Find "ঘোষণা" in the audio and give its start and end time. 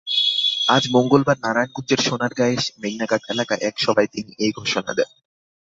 4.59-4.91